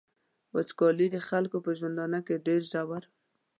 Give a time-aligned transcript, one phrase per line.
[0.53, 3.03] وچکالي د خلکو په ژوندانه کي ډیر ژور.